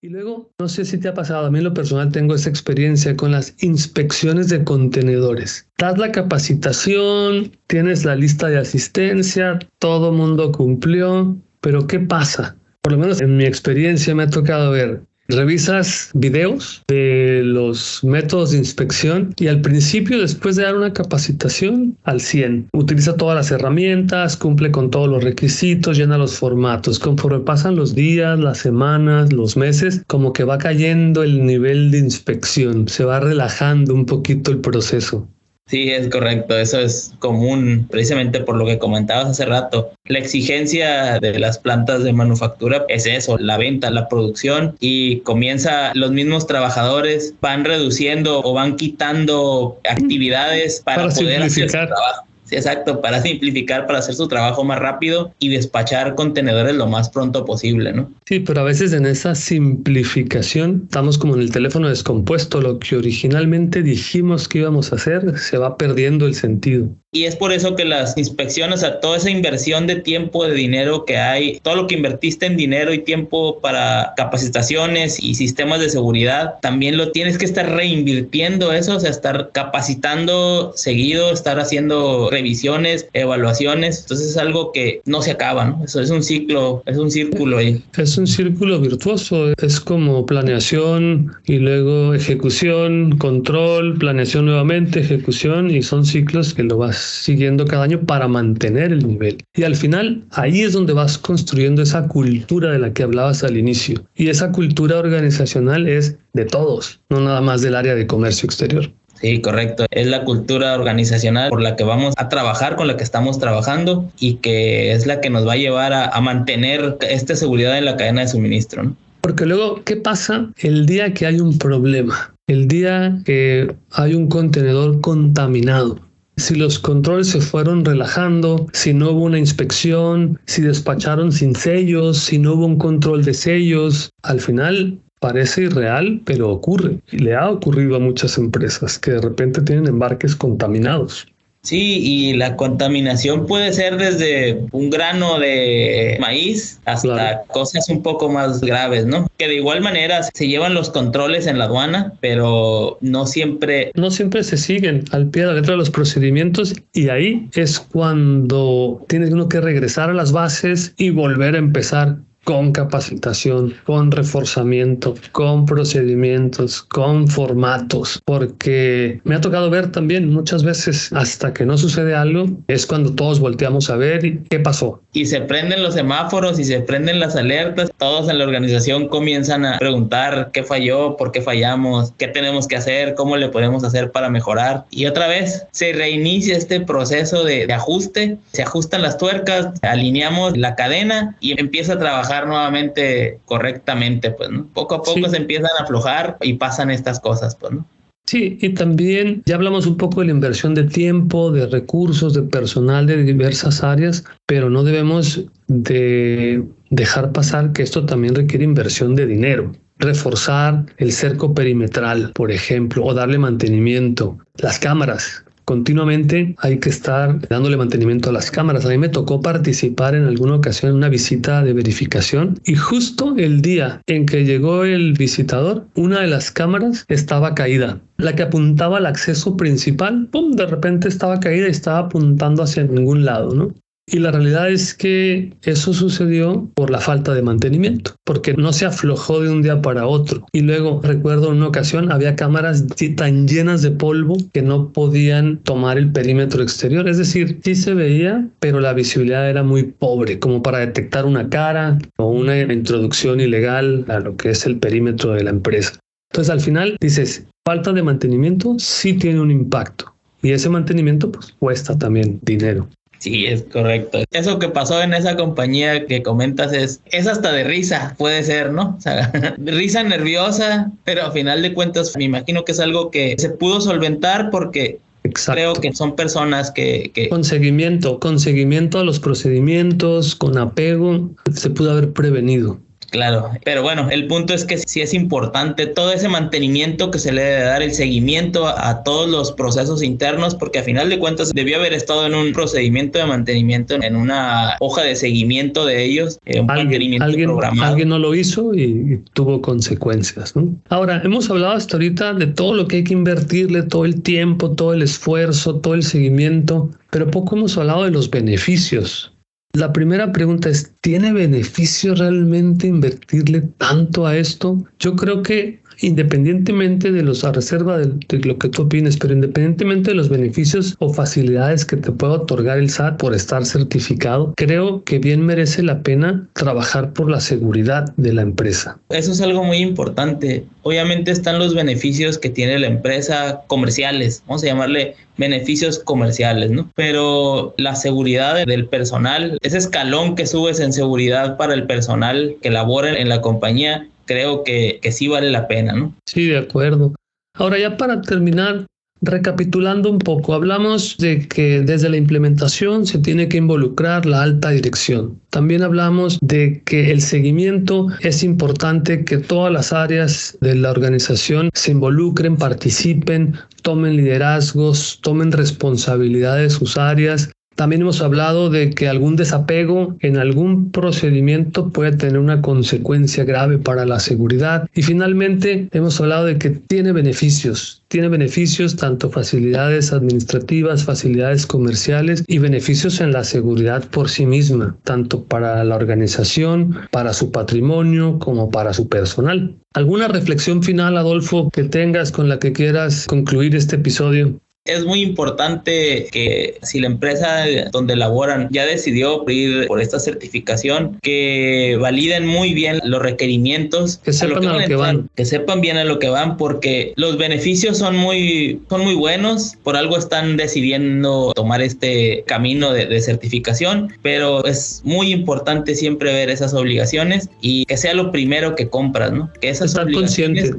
Y 0.00 0.08
luego, 0.08 0.50
no 0.58 0.68
sé 0.70 0.86
si 0.86 0.96
te 0.96 1.08
ha 1.08 1.12
pasado, 1.12 1.44
a 1.44 1.50
mí 1.50 1.58
en 1.58 1.64
lo 1.64 1.74
personal 1.74 2.10
tengo 2.10 2.34
esa 2.34 2.48
experiencia 2.48 3.14
con 3.14 3.32
las 3.32 3.54
inspecciones 3.62 4.48
de 4.48 4.64
contenedores. 4.64 5.68
Das 5.76 5.98
la 5.98 6.12
capacitación, 6.12 7.52
tienes 7.66 8.06
la 8.06 8.16
lista 8.16 8.46
de 8.46 8.56
asistencia, 8.56 9.58
todo 9.80 10.12
mundo 10.12 10.50
cumplió, 10.50 11.36
pero 11.60 11.86
¿qué 11.86 12.00
pasa? 12.00 12.56
Por 12.80 12.92
lo 12.92 12.98
menos 12.98 13.20
en 13.20 13.36
mi 13.36 13.44
experiencia 13.44 14.14
me 14.14 14.22
ha 14.22 14.30
tocado 14.30 14.70
ver 14.70 15.02
Revisas 15.28 16.10
videos 16.12 16.82
de 16.86 17.40
los 17.44 18.04
métodos 18.04 18.50
de 18.50 18.58
inspección 18.58 19.34
y 19.38 19.46
al 19.46 19.62
principio, 19.62 20.20
después 20.20 20.56
de 20.56 20.64
dar 20.64 20.76
una 20.76 20.92
capacitación 20.92 21.96
al 22.04 22.20
100, 22.20 22.68
utiliza 22.74 23.16
todas 23.16 23.34
las 23.34 23.50
herramientas, 23.50 24.36
cumple 24.36 24.70
con 24.70 24.90
todos 24.90 25.08
los 25.08 25.24
requisitos, 25.24 25.96
llena 25.96 26.18
los 26.18 26.36
formatos. 26.36 26.98
Conforme 26.98 27.40
pasan 27.40 27.74
los 27.74 27.94
días, 27.94 28.38
las 28.38 28.58
semanas, 28.58 29.32
los 29.32 29.56
meses, 29.56 30.02
como 30.08 30.34
que 30.34 30.44
va 30.44 30.58
cayendo 30.58 31.22
el 31.22 31.46
nivel 31.46 31.90
de 31.90 32.00
inspección, 32.00 32.86
se 32.88 33.04
va 33.06 33.18
relajando 33.20 33.94
un 33.94 34.04
poquito 34.04 34.50
el 34.50 34.58
proceso. 34.58 35.26
Sí, 35.66 35.90
es 35.90 36.08
correcto. 36.10 36.56
Eso 36.56 36.78
es 36.78 37.14
común, 37.20 37.86
precisamente 37.90 38.40
por 38.40 38.56
lo 38.56 38.66
que 38.66 38.78
comentabas 38.78 39.30
hace 39.30 39.46
rato. 39.46 39.92
La 40.06 40.18
exigencia 40.18 41.18
de 41.20 41.38
las 41.38 41.58
plantas 41.58 42.04
de 42.04 42.12
manufactura 42.12 42.84
es 42.88 43.06
eso, 43.06 43.38
la 43.38 43.56
venta, 43.56 43.90
la 43.90 44.08
producción 44.08 44.76
y 44.78 45.20
comienza 45.20 45.92
los 45.94 46.10
mismos 46.10 46.46
trabajadores 46.46 47.34
van 47.40 47.64
reduciendo 47.64 48.42
o 48.44 48.52
van 48.52 48.76
quitando 48.76 49.78
actividades 49.88 50.82
para, 50.84 51.08
poder 51.08 51.42
hacer 51.42 51.70
su 51.70 51.76
trabajo. 51.76 52.23
Sí, 52.44 52.56
exacto, 52.56 53.00
para 53.00 53.22
simplificar, 53.22 53.86
para 53.86 54.00
hacer 54.00 54.14
su 54.14 54.28
trabajo 54.28 54.64
más 54.64 54.78
rápido 54.78 55.32
y 55.38 55.48
despachar 55.48 56.14
contenedores 56.14 56.74
lo 56.74 56.86
más 56.86 57.08
pronto 57.08 57.44
posible, 57.44 57.92
¿no? 57.92 58.10
Sí, 58.26 58.40
pero 58.40 58.60
a 58.60 58.64
veces 58.64 58.92
en 58.92 59.06
esa 59.06 59.34
simplificación 59.34 60.82
estamos 60.84 61.16
como 61.16 61.34
en 61.34 61.40
el 61.40 61.52
teléfono 61.52 61.88
descompuesto, 61.88 62.60
lo 62.60 62.78
que 62.78 62.96
originalmente 62.96 63.82
dijimos 63.82 64.48
que 64.48 64.58
íbamos 64.58 64.92
a 64.92 64.96
hacer 64.96 65.38
se 65.38 65.56
va 65.56 65.76
perdiendo 65.76 66.26
el 66.26 66.34
sentido. 66.34 66.88
Y 67.14 67.26
es 67.26 67.36
por 67.36 67.52
eso 67.52 67.76
que 67.76 67.84
las 67.84 68.18
inspecciones, 68.18 68.78
o 68.78 68.80
sea, 68.80 68.98
toda 68.98 69.18
esa 69.18 69.30
inversión 69.30 69.86
de 69.86 69.94
tiempo, 69.94 70.44
de 70.44 70.52
dinero 70.52 71.04
que 71.04 71.16
hay, 71.16 71.60
todo 71.62 71.76
lo 71.76 71.86
que 71.86 71.94
invertiste 71.94 72.46
en 72.46 72.56
dinero 72.56 72.92
y 72.92 72.98
tiempo 72.98 73.60
para 73.60 74.14
capacitaciones 74.16 75.22
y 75.22 75.36
sistemas 75.36 75.78
de 75.78 75.90
seguridad, 75.90 76.54
también 76.60 76.96
lo 76.96 77.12
tienes 77.12 77.38
que 77.38 77.44
estar 77.44 77.70
reinvirtiendo 77.70 78.72
eso, 78.72 78.96
o 78.96 79.00
sea, 79.00 79.10
estar 79.10 79.50
capacitando 79.52 80.72
seguido, 80.74 81.30
estar 81.30 81.60
haciendo 81.60 82.30
revisiones, 82.32 83.06
evaluaciones. 83.12 84.00
Entonces 84.00 84.30
es 84.30 84.36
algo 84.36 84.72
que 84.72 85.00
no 85.04 85.22
se 85.22 85.30
acaba, 85.30 85.66
¿no? 85.66 85.84
Eso 85.84 86.00
es 86.00 86.10
un 86.10 86.24
ciclo, 86.24 86.82
es 86.84 86.96
un 86.96 87.12
círculo 87.12 87.58
ahí. 87.58 87.80
Es 87.96 88.18
un 88.18 88.26
círculo 88.26 88.80
virtuoso, 88.80 89.52
es 89.62 89.78
como 89.78 90.26
planeación 90.26 91.32
y 91.44 91.58
luego 91.58 92.12
ejecución, 92.12 93.18
control, 93.18 93.98
planeación 93.98 94.46
nuevamente, 94.46 94.98
ejecución 94.98 95.70
y 95.70 95.80
son 95.80 96.04
ciclos 96.04 96.54
que 96.54 96.64
lo 96.64 96.78
vas 96.78 97.03
siguiendo 97.04 97.64
cada 97.66 97.84
año 97.84 98.00
para 98.00 98.28
mantener 98.28 98.92
el 98.92 99.06
nivel. 99.06 99.38
Y 99.54 99.64
al 99.64 99.76
final, 99.76 100.24
ahí 100.30 100.62
es 100.62 100.72
donde 100.72 100.92
vas 100.92 101.18
construyendo 101.18 101.82
esa 101.82 102.08
cultura 102.08 102.72
de 102.72 102.78
la 102.78 102.92
que 102.92 103.02
hablabas 103.02 103.44
al 103.44 103.56
inicio. 103.56 104.04
Y 104.14 104.28
esa 104.28 104.52
cultura 104.52 104.98
organizacional 104.98 105.88
es 105.88 106.16
de 106.32 106.44
todos, 106.44 107.00
no 107.10 107.20
nada 107.20 107.40
más 107.40 107.62
del 107.62 107.76
área 107.76 107.94
de 107.94 108.06
comercio 108.06 108.46
exterior. 108.46 108.90
Sí, 109.20 109.40
correcto. 109.40 109.86
Es 109.90 110.06
la 110.06 110.24
cultura 110.24 110.74
organizacional 110.74 111.48
por 111.48 111.62
la 111.62 111.76
que 111.76 111.84
vamos 111.84 112.14
a 112.18 112.28
trabajar, 112.28 112.76
con 112.76 112.88
la 112.88 112.96
que 112.96 113.04
estamos 113.04 113.38
trabajando 113.38 114.10
y 114.18 114.34
que 114.34 114.92
es 114.92 115.06
la 115.06 115.20
que 115.20 115.30
nos 115.30 115.46
va 115.46 115.54
a 115.54 115.56
llevar 115.56 115.92
a, 115.92 116.20
mantener 116.20 116.98
esta 117.08 117.36
seguridad 117.36 117.78
en 117.78 117.86
la 117.86 117.96
cadena 117.96 118.22
de 118.22 118.28
suministro. 118.28 118.94
Porque 119.20 119.46
luego, 119.46 119.82
¿qué 119.84 119.96
pasa 119.96 120.50
el 120.58 120.84
día 120.84 121.14
que 121.14 121.26
hay 121.26 121.40
un 121.40 121.56
problema? 121.56 122.34
El 122.46 122.68
día 122.68 123.18
que 123.24 123.74
hay 123.92 124.14
un 124.14 124.28
contenedor 124.28 125.00
contaminado 125.00 125.98
si 126.36 126.54
los 126.54 126.78
controles 126.78 127.28
se 127.28 127.40
fueron 127.40 127.84
relajando, 127.84 128.66
si 128.72 128.92
no 128.92 129.10
hubo 129.10 129.24
una 129.24 129.38
inspección, 129.38 130.38
si 130.46 130.62
despacharon 130.62 131.32
sin 131.32 131.54
sellos, 131.54 132.18
si 132.18 132.38
no 132.38 132.54
hubo 132.54 132.66
un 132.66 132.78
control 132.78 133.24
de 133.24 133.34
sellos, 133.34 134.10
al 134.22 134.40
final 134.40 134.98
parece 135.20 135.62
irreal, 135.62 136.20
pero 136.24 136.50
ocurre. 136.50 136.98
Y 137.10 137.18
le 137.18 137.34
ha 137.34 137.48
ocurrido 137.48 137.96
a 137.96 138.00
muchas 138.00 138.36
empresas 138.36 138.98
que 138.98 139.12
de 139.12 139.20
repente 139.20 139.62
tienen 139.62 139.86
embarques 139.86 140.36
contaminados. 140.36 141.26
Sí, 141.64 141.98
y 142.02 142.34
la 142.34 142.56
contaminación 142.56 143.46
puede 143.46 143.72
ser 143.72 143.96
desde 143.96 144.60
un 144.70 144.90
grano 144.90 145.38
de 145.38 146.18
maíz 146.20 146.78
hasta 146.84 147.42
cosas 147.44 147.88
un 147.88 148.02
poco 148.02 148.28
más 148.28 148.60
graves, 148.60 149.06
¿no? 149.06 149.26
Que 149.38 149.48
de 149.48 149.54
igual 149.54 149.80
manera 149.80 150.22
se 150.22 150.46
llevan 150.46 150.74
los 150.74 150.90
controles 150.90 151.46
en 151.46 151.58
la 151.58 151.64
aduana, 151.64 152.12
pero 152.20 152.98
no 153.00 153.26
siempre... 153.26 153.90
No 153.94 154.10
siempre 154.10 154.44
se 154.44 154.58
siguen 154.58 155.04
al 155.10 155.30
pie 155.30 155.42
de 155.42 155.48
la 155.48 155.54
letra 155.54 155.72
de 155.72 155.78
los 155.78 155.88
procedimientos 155.88 156.74
y 156.92 157.08
ahí 157.08 157.48
es 157.54 157.80
cuando 157.80 159.02
tiene 159.08 159.32
uno 159.32 159.48
que 159.48 159.62
regresar 159.62 160.10
a 160.10 160.14
las 160.14 160.32
bases 160.32 160.92
y 160.98 161.08
volver 161.10 161.54
a 161.54 161.58
empezar 161.58 162.18
con 162.44 162.72
capacitación, 162.72 163.74
con 163.84 164.10
reforzamiento, 164.10 165.14
con 165.32 165.64
procedimientos, 165.64 166.82
con 166.82 167.26
formatos, 167.26 168.20
porque 168.24 169.20
me 169.24 169.34
ha 169.34 169.40
tocado 169.40 169.70
ver 169.70 169.90
también 169.90 170.32
muchas 170.32 170.62
veces 170.62 171.12
hasta 171.12 171.52
que 171.52 171.64
no 171.64 171.78
sucede 171.78 172.14
algo, 172.14 172.46
es 172.68 172.86
cuando 172.86 173.14
todos 173.14 173.40
volteamos 173.40 173.90
a 173.90 173.96
ver 173.96 174.38
qué 174.50 174.60
pasó. 174.60 175.00
Y 175.12 175.26
se 175.26 175.40
prenden 175.40 175.82
los 175.82 175.94
semáforos 175.94 176.58
y 176.58 176.64
se 176.64 176.80
prenden 176.80 177.20
las 177.20 177.36
alertas, 177.36 177.90
todos 177.98 178.28
en 178.28 178.38
la 178.38 178.44
organización 178.44 179.08
comienzan 179.08 179.64
a 179.64 179.78
preguntar 179.78 180.50
qué 180.52 180.62
falló, 180.62 181.16
por 181.16 181.32
qué 181.32 181.40
fallamos, 181.40 182.12
qué 182.18 182.28
tenemos 182.28 182.68
que 182.68 182.76
hacer, 182.76 183.14
cómo 183.14 183.36
le 183.36 183.48
podemos 183.48 183.84
hacer 183.84 184.10
para 184.10 184.28
mejorar. 184.28 184.84
Y 184.90 185.06
otra 185.06 185.28
vez 185.28 185.66
se 185.70 185.92
reinicia 185.92 186.56
este 186.56 186.80
proceso 186.80 187.44
de, 187.44 187.66
de 187.66 187.72
ajuste, 187.72 188.36
se 188.52 188.62
ajustan 188.62 189.02
las 189.02 189.16
tuercas, 189.16 189.68
alineamos 189.82 190.56
la 190.56 190.74
cadena 190.74 191.36
y 191.40 191.58
empieza 191.58 191.94
a 191.94 191.98
trabajar 191.98 192.33
nuevamente 192.42 193.40
correctamente, 193.44 194.30
pues, 194.30 194.50
¿no? 194.50 194.66
Poco 194.74 194.96
a 194.96 195.02
poco 195.02 195.28
se 195.28 195.36
empiezan 195.36 195.70
a 195.78 195.84
aflojar 195.84 196.36
y 196.40 196.54
pasan 196.54 196.90
estas 196.90 197.20
cosas, 197.20 197.54
pues, 197.56 197.72
¿no? 197.72 197.86
Sí, 198.26 198.58
y 198.62 198.70
también 198.70 199.42
ya 199.44 199.56
hablamos 199.56 199.86
un 199.86 199.98
poco 199.98 200.20
de 200.20 200.26
la 200.26 200.32
inversión 200.32 200.74
de 200.74 200.84
tiempo, 200.84 201.52
de 201.52 201.66
recursos, 201.66 202.32
de 202.32 202.42
personal 202.42 203.06
de 203.06 203.22
diversas 203.22 203.82
áreas, 203.84 204.24
pero 204.46 204.70
no 204.70 204.82
debemos 204.82 205.44
de 205.66 206.64
dejar 206.88 207.32
pasar 207.32 207.72
que 207.72 207.82
esto 207.82 208.06
también 208.06 208.34
requiere 208.34 208.64
inversión 208.64 209.14
de 209.14 209.26
dinero. 209.26 209.72
Reforzar 209.98 210.86
el 210.96 211.12
cerco 211.12 211.52
perimetral, 211.54 212.32
por 212.34 212.50
ejemplo, 212.50 213.04
o 213.04 213.12
darle 213.12 213.38
mantenimiento. 213.38 214.38
Las 214.56 214.78
cámaras, 214.78 215.43
continuamente 215.64 216.54
hay 216.58 216.78
que 216.78 216.88
estar 216.88 217.40
dándole 217.48 217.76
mantenimiento 217.76 218.30
a 218.30 218.32
las 218.32 218.50
cámaras. 218.50 218.84
A 218.84 218.90
mí 218.90 218.98
me 218.98 219.08
tocó 219.08 219.40
participar 219.40 220.14
en 220.14 220.24
alguna 220.24 220.56
ocasión 220.56 220.90
en 220.90 220.96
una 220.96 221.08
visita 221.08 221.62
de 221.62 221.72
verificación 221.72 222.60
y 222.64 222.74
justo 222.74 223.34
el 223.36 223.62
día 223.62 224.00
en 224.06 224.26
que 224.26 224.44
llegó 224.44 224.84
el 224.84 225.14
visitador, 225.14 225.86
una 225.94 226.20
de 226.20 226.28
las 226.28 226.50
cámaras 226.50 227.04
estaba 227.08 227.54
caída. 227.54 228.00
La 228.16 228.34
que 228.34 228.44
apuntaba 228.44 228.98
al 228.98 229.06
acceso 229.06 229.56
principal, 229.56 230.28
¡pum! 230.30 230.52
de 230.52 230.66
repente 230.66 231.08
estaba 231.08 231.40
caída 231.40 231.66
y 231.66 231.72
estaba 231.72 231.98
apuntando 231.98 232.62
hacia 232.62 232.84
ningún 232.84 233.24
lado, 233.24 233.54
¿no? 233.54 233.74
Y 234.06 234.18
la 234.18 234.30
realidad 234.30 234.70
es 234.70 234.92
que 234.92 235.54
eso 235.62 235.94
sucedió 235.94 236.70
por 236.74 236.90
la 236.90 237.00
falta 237.00 237.32
de 237.32 237.40
mantenimiento, 237.40 238.14
porque 238.24 238.52
no 238.52 238.72
se 238.74 238.84
aflojó 238.84 239.40
de 239.40 239.50
un 239.50 239.62
día 239.62 239.80
para 239.80 240.06
otro. 240.06 240.44
Y 240.52 240.60
luego 240.60 241.00
recuerdo 241.02 241.48
en 241.48 241.56
una 241.56 241.68
ocasión 241.68 242.12
había 242.12 242.36
cámaras 242.36 242.84
tan 243.16 243.48
llenas 243.48 243.80
de 243.80 243.92
polvo 243.92 244.36
que 244.52 244.60
no 244.60 244.92
podían 244.92 245.58
tomar 245.58 245.96
el 245.96 246.12
perímetro 246.12 246.62
exterior. 246.62 247.08
Es 247.08 247.16
decir, 247.16 247.60
sí 247.64 247.74
se 247.74 247.94
veía, 247.94 248.46
pero 248.60 248.78
la 248.78 248.92
visibilidad 248.92 249.48
era 249.48 249.62
muy 249.62 249.84
pobre, 249.84 250.38
como 250.38 250.62
para 250.62 250.80
detectar 250.80 251.24
una 251.24 251.48
cara 251.48 251.98
o 252.18 252.28
una 252.28 252.60
introducción 252.60 253.40
ilegal 253.40 254.04
a 254.08 254.20
lo 254.20 254.36
que 254.36 254.50
es 254.50 254.66
el 254.66 254.78
perímetro 254.78 255.32
de 255.32 255.44
la 255.44 255.50
empresa. 255.50 255.98
Entonces 256.30 256.50
al 256.50 256.60
final 256.60 256.96
dices, 257.00 257.46
falta 257.64 257.92
de 257.92 258.02
mantenimiento 258.02 258.74
sí 258.78 259.14
tiene 259.14 259.40
un 259.40 259.50
impacto. 259.50 260.14
Y 260.42 260.50
ese 260.50 260.68
mantenimiento 260.68 261.32
pues 261.32 261.54
cuesta 261.58 261.96
también 261.96 262.38
dinero. 262.42 262.86
Sí, 263.24 263.46
es 263.46 263.64
correcto. 263.72 264.18
Eso 264.32 264.58
que 264.58 264.68
pasó 264.68 265.02
en 265.02 265.14
esa 265.14 265.34
compañía 265.34 266.04
que 266.04 266.22
comentas 266.22 266.74
es, 266.74 267.00
es 267.06 267.26
hasta 267.26 267.52
de 267.52 267.64
risa, 267.64 268.14
puede 268.18 268.44
ser, 268.44 268.70
¿no? 268.70 268.96
O 268.98 269.00
sea, 269.00 269.32
risa 269.64 270.02
nerviosa, 270.02 270.92
pero 271.04 271.22
a 271.22 271.30
final 271.30 271.62
de 271.62 271.72
cuentas 271.72 272.12
me 272.18 272.24
imagino 272.24 272.66
que 272.66 272.72
es 272.72 272.80
algo 272.80 273.10
que 273.10 273.34
se 273.38 273.48
pudo 273.48 273.80
solventar 273.80 274.50
porque 274.50 274.98
Creo 275.46 275.72
que 275.72 275.94
son 275.94 276.16
personas 276.16 276.70
que, 276.70 277.10
que, 277.14 277.30
Con 277.30 277.44
seguimiento, 277.44 278.20
con 278.20 278.38
seguimiento 278.38 278.98
a 278.98 279.04
los 279.04 279.20
procedimientos, 279.20 280.34
con 280.34 280.58
apego, 280.58 281.30
se 281.50 281.70
pudo 281.70 281.92
haber 281.92 282.12
prevenido. 282.12 282.78
Claro, 283.14 283.48
pero 283.64 283.80
bueno, 283.80 284.10
el 284.10 284.26
punto 284.26 284.54
es 284.54 284.64
que 284.64 284.76
sí 284.76 285.00
es 285.00 285.14
importante 285.14 285.86
todo 285.86 286.12
ese 286.12 286.28
mantenimiento 286.28 287.12
que 287.12 287.20
se 287.20 287.30
le 287.30 287.42
debe 287.42 287.62
dar, 287.62 287.80
el 287.80 287.92
seguimiento 287.92 288.66
a, 288.66 289.04
todos 289.04 289.30
los 289.30 289.52
procesos 289.52 290.02
internos, 290.02 290.56
porque 290.56 290.80
a 290.80 290.82
final 290.82 291.08
de 291.08 291.20
cuentas 291.20 291.52
debió 291.54 291.76
haber 291.76 291.92
estado 291.92 292.26
en 292.26 292.34
un 292.34 292.52
procedimiento 292.52 293.20
de 293.20 293.26
mantenimiento, 293.26 293.94
en 293.94 294.16
una 294.16 294.74
hoja 294.80 295.02
de 295.02 295.14
seguimiento 295.14 295.86
de 295.86 296.04
ellos, 296.04 296.40
eh, 296.44 296.58
un 296.58 296.68
¿Alguien, 296.68 296.88
mantenimiento 296.88 297.24
alguien, 297.24 297.48
programado. 297.50 297.90
Alguien 297.92 298.08
no 298.08 298.18
lo 298.18 298.34
hizo 298.34 298.74
y, 298.74 298.82
y, 298.82 299.24
tuvo 299.32 299.62
consecuencias, 299.62 300.56
¿no? 300.56 300.74
Ahora, 300.88 301.22
hemos 301.24 301.48
hablado 301.48 301.74
hasta 301.74 301.96
ahorita 301.96 302.32
de 302.32 302.48
todo 302.48 302.74
lo 302.74 302.88
que 302.88 302.96
hay 302.96 303.04
que 303.04 303.12
invertirle, 303.12 303.84
todo 303.84 304.06
el 304.06 304.22
tiempo, 304.22 304.72
todo 304.72 304.92
el 304.92 305.02
esfuerzo, 305.02 305.76
todo 305.76 305.94
el 305.94 306.02
seguimiento, 306.02 306.90
pero 307.10 307.30
poco 307.30 307.54
hemos 307.54 307.78
hablado 307.78 308.02
de 308.02 308.10
los 308.10 308.28
beneficios. 308.28 309.33
La 309.74 309.92
primera 309.92 310.30
pregunta 310.30 310.68
es, 310.68 310.94
¿tiene 311.00 311.32
beneficio 311.32 312.14
realmente 312.14 312.86
invertirle 312.86 313.62
tanto 313.76 314.24
a 314.24 314.36
esto? 314.36 314.84
Yo 315.00 315.16
creo 315.16 315.42
que 315.42 315.82
independientemente 316.00 317.12
de 317.12 317.22
los 317.22 317.44
a 317.44 317.52
reserva 317.52 317.98
de, 317.98 318.38
lo 318.44 318.58
que 318.58 318.68
tú 318.68 318.82
opines, 318.82 319.16
pero 319.16 319.34
independientemente 319.34 320.10
de 320.10 320.16
los 320.16 320.28
beneficios 320.28 320.96
o 320.98 321.12
facilidades 321.12 321.84
que 321.84 321.96
te 321.96 322.10
pueda 322.10 322.34
otorgar 322.34 322.78
el 322.78 322.90
SAT 322.90 323.18
por 323.18 323.34
estar 323.34 323.64
certificado, 323.64 324.52
creo 324.56 325.02
que 325.04 325.18
bien 325.18 325.44
merece 325.44 325.82
la 325.82 326.02
pena 326.02 326.46
trabajar 326.54 327.12
por 327.12 327.30
la 327.30 327.40
seguridad 327.40 328.12
de 328.16 328.32
la 328.32 328.42
empresa. 328.42 328.98
Eso 329.10 329.32
es 329.32 329.40
algo 329.40 329.64
muy 329.64 329.78
importante. 329.78 330.64
Obviamente 330.82 331.30
están 331.30 331.58
los 331.58 331.74
beneficios 331.74 332.38
que 332.38 332.50
tiene 332.50 332.78
la 332.78 332.86
empresa 332.86 333.62
comerciales, 333.66 334.42
vamos 334.46 334.62
a 334.64 334.66
llamarle 334.66 335.16
beneficios 335.36 335.98
comerciales, 335.98 336.70
¿no? 336.70 336.90
Pero 336.94 337.74
la 337.76 337.96
seguridad 337.96 338.64
del 338.66 338.86
personal, 338.86 339.58
ese 339.62 339.78
escalón 339.78 340.36
que 340.36 340.46
subes 340.46 340.80
en 340.80 340.92
seguridad 340.92 341.56
para 341.56 341.74
el 341.74 341.86
personal 341.86 342.56
que 342.62 342.70
labora 342.70 343.18
en 343.18 343.28
la 343.28 343.40
compañía, 343.40 344.06
creo 344.26 344.64
que, 344.64 344.98
que 345.02 345.12
sí 345.12 345.28
vale 345.28 345.50
la 345.50 345.68
pena, 345.68 345.92
¿no? 345.92 346.14
Sí, 346.26 346.46
de 346.46 346.58
acuerdo. 346.58 347.14
Ahora 347.56 347.78
ya 347.78 347.96
para 347.96 348.20
terminar, 348.22 348.86
Recapitulando 349.24 350.10
un 350.10 350.18
poco, 350.18 350.52
hablamos 350.52 351.16
de 351.16 351.48
que 351.48 351.80
desde 351.80 352.10
la 352.10 352.18
implementación 352.18 353.06
se 353.06 353.18
tiene 353.18 353.48
que 353.48 353.56
involucrar 353.56 354.26
la 354.26 354.42
alta 354.42 354.70
dirección. 354.70 355.40
También 355.48 355.82
hablamos 355.82 356.38
de 356.42 356.82
que 356.84 357.10
el 357.10 357.22
seguimiento 357.22 358.08
es 358.20 358.42
importante 358.42 359.24
que 359.24 359.38
todas 359.38 359.72
las 359.72 359.94
áreas 359.94 360.58
de 360.60 360.74
la 360.74 360.90
organización 360.90 361.70
se 361.72 361.92
involucren, 361.92 362.56
participen, 362.56 363.54
tomen 363.80 364.16
liderazgos, 364.16 365.18
tomen 365.22 365.52
responsabilidad 365.52 366.58
de 366.58 366.68
sus 366.68 366.98
áreas, 366.98 367.50
también 367.74 368.02
hemos 368.02 368.22
hablado 368.22 368.70
de 368.70 368.90
que 368.90 369.08
algún 369.08 369.36
desapego 369.36 370.16
en 370.20 370.36
algún 370.36 370.90
procedimiento 370.90 371.90
puede 371.90 372.16
tener 372.16 372.38
una 372.38 372.62
consecuencia 372.62 373.44
grave 373.44 373.78
para 373.78 374.06
la 374.06 374.20
seguridad. 374.20 374.88
Y 374.94 375.02
finalmente 375.02 375.88
hemos 375.92 376.20
hablado 376.20 376.46
de 376.46 376.58
que 376.58 376.70
tiene 376.70 377.12
beneficios. 377.12 378.02
Tiene 378.08 378.28
beneficios 378.28 378.96
tanto 378.96 379.30
facilidades 379.30 380.12
administrativas, 380.12 381.04
facilidades 381.04 381.66
comerciales 381.66 382.44
y 382.46 382.58
beneficios 382.58 383.20
en 383.20 383.32
la 383.32 383.42
seguridad 383.42 384.04
por 384.08 384.28
sí 384.28 384.46
misma, 384.46 384.96
tanto 385.02 385.44
para 385.44 385.82
la 385.82 385.96
organización, 385.96 386.96
para 387.10 387.32
su 387.32 387.50
patrimonio 387.50 388.38
como 388.38 388.70
para 388.70 388.92
su 388.92 389.08
personal. 389.08 389.74
¿Alguna 389.94 390.28
reflexión 390.28 390.82
final, 390.82 391.16
Adolfo, 391.16 391.70
que 391.70 391.84
tengas 391.84 392.32
con 392.32 392.48
la 392.48 392.58
que 392.58 392.72
quieras 392.72 393.26
concluir 393.26 393.74
este 393.74 393.96
episodio? 393.96 394.60
Es 394.86 395.06
muy 395.06 395.22
importante 395.22 396.26
que 396.30 396.76
si 396.82 397.00
la 397.00 397.06
empresa 397.06 397.64
donde 397.90 398.16
laboran 398.16 398.68
ya 398.70 398.84
decidió 398.84 399.42
ir 399.48 399.86
por 399.86 399.98
esta 399.98 400.20
certificación, 400.20 401.18
que 401.22 401.96
validen 401.98 402.46
muy 402.46 402.74
bien 402.74 403.00
los 403.02 403.22
requerimientos. 403.22 404.18
Que 404.18 404.34
sepan 404.34 404.66
a 404.66 404.72
lo 404.72 404.76
que, 404.76 404.76
a 404.76 404.80
lo 404.82 404.86
que 404.86 404.96
van. 404.96 405.30
Que 405.36 405.46
sepan 405.46 405.80
bien 405.80 405.96
a 405.96 406.04
lo 406.04 406.18
que 406.18 406.28
van 406.28 406.58
porque 406.58 407.14
los 407.16 407.38
beneficios 407.38 407.96
son 407.96 408.14
muy, 408.14 408.82
son 408.90 409.00
muy 409.00 409.14
buenos. 409.14 409.74
Por 409.82 409.96
algo 409.96 410.18
están 410.18 410.58
decidiendo 410.58 411.54
tomar 411.54 411.80
este 411.80 412.44
camino 412.46 412.92
de, 412.92 413.06
de 413.06 413.22
certificación, 413.22 414.12
pero 414.20 414.66
es 414.66 415.00
muy 415.02 415.32
importante 415.32 415.94
siempre 415.94 416.30
ver 416.30 416.50
esas 416.50 416.74
obligaciones 416.74 417.48
y 417.62 417.86
que 417.86 417.96
sea 417.96 418.12
lo 418.12 418.30
primero 418.30 418.74
que 418.76 418.90
compras, 418.90 419.32
¿no? 419.32 419.50
Que 419.62 419.70
esas 419.70 419.92
Estar 419.92 420.12
consciente. 420.12 420.72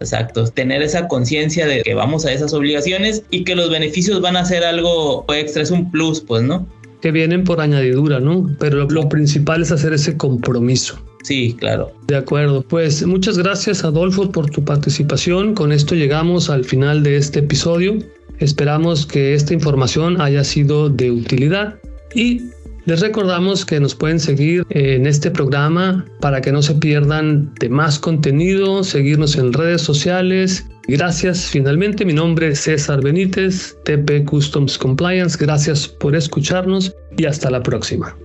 Exacto, 0.00 0.44
tener 0.46 0.80
esa 0.80 1.08
conciencia 1.08 1.66
de 1.66 1.82
que 1.82 1.94
vamos 1.94 2.24
a 2.24 2.32
esas 2.32 2.54
obligaciones 2.54 3.22
y 3.30 3.44
que 3.44 3.54
los 3.54 3.70
beneficios 3.70 4.22
van 4.22 4.36
a 4.36 4.46
ser 4.46 4.64
algo 4.64 5.26
extra, 5.28 5.62
es 5.62 5.70
un 5.70 5.90
plus, 5.90 6.22
pues, 6.22 6.42
¿no? 6.42 6.66
Que 7.02 7.10
vienen 7.10 7.44
por 7.44 7.60
añadidura, 7.60 8.18
¿no? 8.18 8.50
Pero 8.58 8.88
lo 8.88 9.08
principal 9.10 9.60
es 9.60 9.72
hacer 9.72 9.92
ese 9.92 10.16
compromiso. 10.16 10.98
Sí, 11.22 11.54
claro. 11.58 11.92
De 12.06 12.16
acuerdo. 12.16 12.62
Pues 12.62 13.04
muchas 13.04 13.36
gracias, 13.36 13.84
Adolfo, 13.84 14.32
por 14.32 14.48
tu 14.50 14.64
participación. 14.64 15.54
Con 15.54 15.70
esto 15.70 15.94
llegamos 15.94 16.48
al 16.48 16.64
final 16.64 17.02
de 17.02 17.16
este 17.16 17.40
episodio. 17.40 17.98
Esperamos 18.38 19.04
que 19.04 19.34
esta 19.34 19.52
información 19.52 20.18
haya 20.20 20.44
sido 20.44 20.88
de 20.88 21.10
utilidad 21.10 21.74
y 22.14 22.40
les 22.86 23.00
recordamos 23.00 23.64
que 23.64 23.78
nos 23.80 23.94
pueden 23.94 24.18
seguir 24.18 24.64
en 24.70 25.06
este 25.06 25.30
programa 25.30 26.04
para 26.20 26.40
que 26.40 26.52
no 26.52 26.62
se 26.62 26.74
pierdan 26.74 27.52
de 27.60 27.68
más 27.68 27.98
contenido, 27.98 28.84
seguirnos 28.84 29.36
en 29.36 29.52
redes 29.52 29.82
sociales. 29.82 30.66
Gracias. 30.88 31.46
Finalmente, 31.46 32.04
mi 32.04 32.12
nombre 32.12 32.48
es 32.48 32.60
César 32.60 33.02
Benítez, 33.02 33.76
TP 33.84 34.24
Customs 34.24 34.78
Compliance. 34.78 35.36
Gracias 35.38 35.86
por 35.86 36.16
escucharnos 36.16 36.92
y 37.16 37.26
hasta 37.26 37.50
la 37.50 37.62
próxima. 37.62 38.16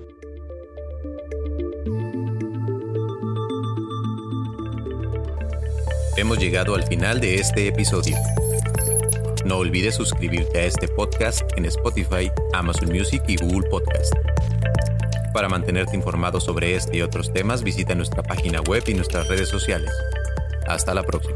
Hemos 6.17 6.39
llegado 6.39 6.75
al 6.75 6.83
final 6.83 7.19
de 7.19 7.35
este 7.35 7.67
episodio. 7.67 8.15
No 9.45 9.57
olvides 9.57 9.93
suscribirte 9.93 10.57
a 10.57 10.65
este 10.65 10.87
podcast 10.87 11.43
en 11.55 11.65
Spotify, 11.65 12.31
Amazon 12.53 12.89
Music 12.89 13.21
y 13.27 13.35
Google 13.35 13.69
Podcast. 13.69 14.11
Para 15.35 15.47
mantenerte 15.47 15.95
informado 15.95 16.39
sobre 16.39 16.75
este 16.75 16.97
y 16.97 17.03
otros 17.03 17.31
temas, 17.31 17.61
visita 17.61 17.93
nuestra 17.93 18.23
página 18.23 18.61
web 18.61 18.81
y 18.87 18.95
nuestras 18.95 19.27
redes 19.27 19.47
sociales. 19.47 19.91
Hasta 20.67 20.95
la 20.95 21.03
próxima. 21.03 21.35